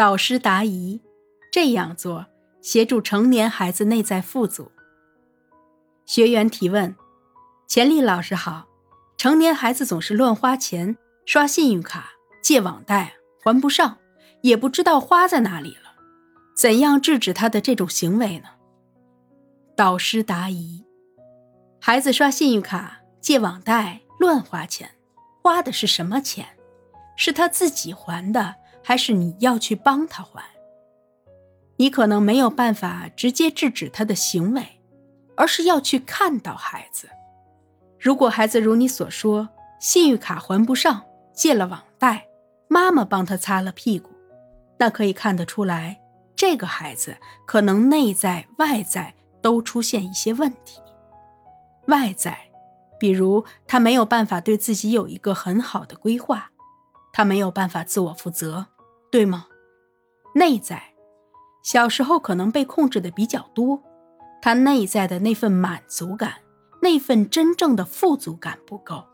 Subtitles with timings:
[0.00, 0.98] 导师答疑，
[1.52, 2.24] 这样做
[2.62, 4.72] 协助成年孩子内在富足。
[6.06, 6.96] 学员提问：
[7.68, 8.66] 钱丽老师好，
[9.18, 13.12] 成年孩子总是乱花钱，刷信用卡、借网贷
[13.44, 13.98] 还不上，
[14.40, 15.92] 也不知道花在哪里了，
[16.56, 18.48] 怎样制止他的这种行为呢？
[19.76, 20.82] 导师答疑：
[21.78, 24.92] 孩子刷信用卡、借网贷乱花钱，
[25.42, 26.56] 花的是什么钱？
[27.18, 30.42] 是他自己还的，还是你要去帮他还？
[31.76, 34.80] 你可能没有办法直接制止他的行为，
[35.36, 37.08] 而是要去看到孩子。
[37.98, 39.48] 如果孩子如你所说，
[39.78, 42.26] 信用卡还不上，借了网贷，
[42.68, 44.10] 妈妈帮他擦了屁股，
[44.78, 46.00] 那可以看得出来，
[46.36, 50.80] 这个孩子可能内在外在都出现一些问题。
[51.86, 52.38] 外在，
[52.98, 56.50] 比如他没有办法对自己有一个很好的规划。
[57.12, 58.66] 他没有办法自我负责，
[59.10, 59.46] 对吗？
[60.34, 60.94] 内在，
[61.62, 63.82] 小时候可能被控制的比较多，
[64.40, 66.34] 他内在的那份满足感，
[66.80, 69.04] 那份真正的富足感不够，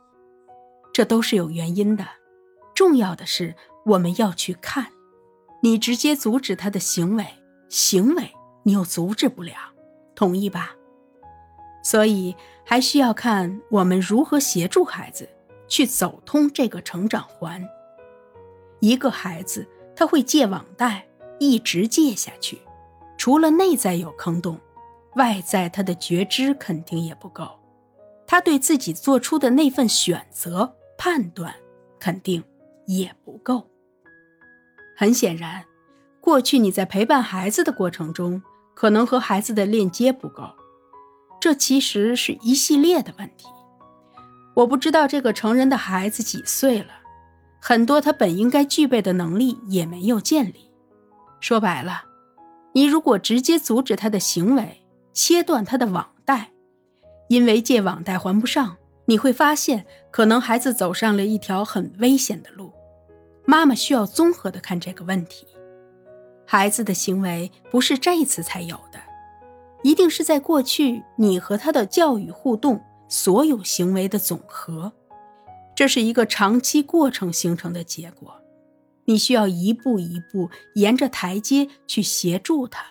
[0.93, 2.07] 这都是有原因的。
[2.75, 3.55] 重要的是，
[3.87, 4.89] 我们要去看，
[5.63, 7.27] 你直接阻止他的行为，
[7.71, 8.31] 行为
[8.65, 9.55] 你又阻止不了，
[10.15, 10.73] 同意吧？
[11.83, 15.29] 所以还需要看我们如何协助孩子
[15.69, 17.67] 去走通这个成长环。
[18.87, 21.05] 一个孩子他会借网贷，
[21.41, 22.61] 一直借下去，
[23.19, 24.61] 除了内在有坑洞，
[25.17, 27.49] 外在他的觉知肯定也不够，
[28.29, 31.53] 他对自己做出的那份选择判断
[31.99, 32.45] 肯定
[32.87, 33.69] 也不够。
[34.97, 35.65] 很显然，
[36.21, 38.41] 过去你在陪伴孩子的过程中，
[38.73, 40.45] 可能和孩子的链接不够，
[41.41, 43.49] 这其实是一系列的问题。
[44.55, 46.87] 我不知道这个成人的孩子几岁了。
[47.69, 50.71] 很多他本应该具备的能力也没有建立。
[51.41, 52.05] 说白了，
[52.75, 56.53] 你如果直接阻止他的行为，切断他的网贷，
[57.27, 62.73] 因为借网贷还不上，你会发现可能孩子走上了一条很危险的路。
[63.45, 65.45] 妈妈需要综合的看这个问题。
[66.47, 69.01] 孩子的行为不是这一次才有的，
[69.83, 74.93] 一定是在过去你和他的教育互动所有行为的总和。
[75.77, 78.43] 这是一个长期过程形成的结果，
[79.05, 82.83] 你需要一步一步沿着台阶去协助他。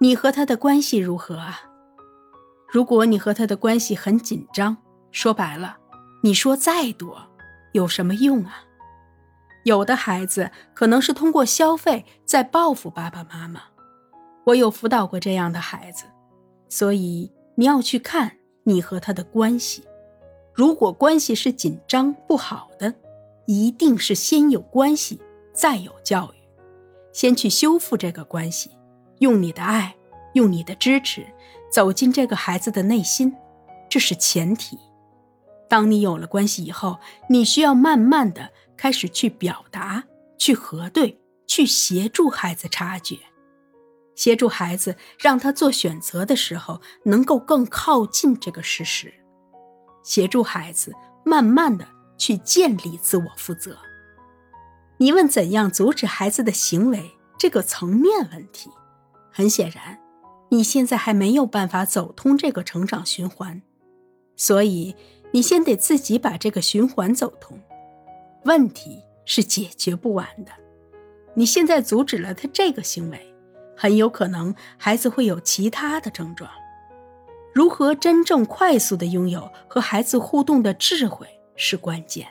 [0.00, 1.62] 你和他的关系如何啊？
[2.68, 4.76] 如果你和他的关系很紧张，
[5.12, 5.78] 说白了，
[6.22, 7.16] 你说再多
[7.72, 8.64] 有什么用啊？
[9.64, 13.62] 有的孩子可能是通过消费在报复爸爸妈妈，
[14.46, 16.04] 我有辅导过这样的孩子，
[16.68, 19.84] 所以你要去看你和他的关系。
[20.58, 22.92] 如果关系是紧张不好的，
[23.46, 25.20] 一定是先有关系，
[25.54, 26.36] 再有教育，
[27.12, 28.72] 先去修复这个关系，
[29.20, 29.94] 用你的爱，
[30.32, 31.24] 用你的支持，
[31.70, 33.32] 走进这个孩子的内心，
[33.88, 34.76] 这是前提。
[35.68, 36.98] 当你有了关系以后，
[37.30, 40.06] 你需要慢慢的开始去表达，
[40.38, 43.18] 去核对，去协助孩子察觉，
[44.16, 49.14] 协助孩子让他做选择的时候能够更靠近这个事实。
[50.02, 50.94] 协助孩子
[51.24, 51.86] 慢慢的
[52.16, 53.76] 去建立自我负责。
[54.98, 58.70] 你问怎样阻止孩子的行为这个层面问题，
[59.30, 59.98] 很显然，
[60.48, 63.62] 你现在还没有办法走通这个成长循环，
[64.36, 64.96] 所以
[65.30, 67.60] 你先得自己把这个循环走通。
[68.44, 70.50] 问题是解决不完的，
[71.34, 73.34] 你现在阻止了他这个行为，
[73.76, 76.50] 很有可能孩子会有其他的症状。
[77.54, 81.26] 如何真正快速的拥有和孩子互动的智慧
[81.56, 82.28] 是关键。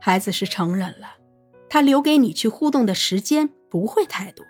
[0.00, 1.16] 孩子是成人了，
[1.68, 4.44] 他留给你去互动的时间不会太多。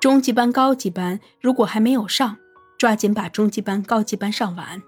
[0.00, 2.36] 中级班、高级班如果还没有上，
[2.78, 4.82] 抓紧把中级班、高级班上完。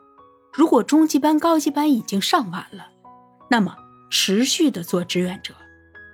[0.53, 2.89] 如果中级班、高级班已经上完了，
[3.49, 3.77] 那么
[4.11, 5.55] 持续的做志愿者，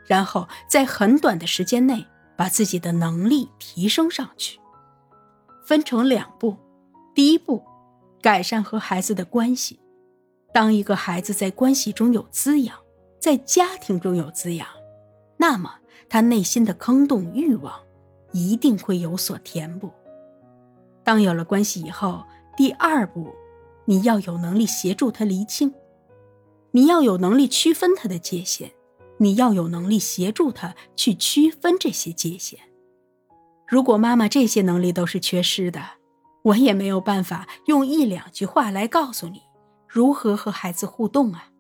[0.07, 4.61] 然后在很短的时间内把自己的能力提升上去。
[5.65, 6.57] 分成两步，
[7.15, 7.63] 第一步。
[8.23, 9.81] 改善和孩子的关系。
[10.55, 12.79] 当一个孩子在关系中有滋养，
[13.19, 14.69] 在家庭中有滋养，
[15.39, 17.75] 那么他内心的坑洞欲望
[18.31, 19.91] 一定会有所填补。
[21.03, 22.23] 当有了关系以后，
[22.57, 23.35] 第二步，
[23.87, 25.75] 你要有能力协助他厘清，
[26.71, 28.71] 你要有能力区分他的界限，
[29.17, 32.61] 你要有能力协助他去区分这些界限。
[33.67, 35.83] 如果妈妈这些能力都是缺失的，
[36.43, 39.43] 我也没有办法用一两句话来告诉你
[39.87, 41.52] 如何和孩子互动啊。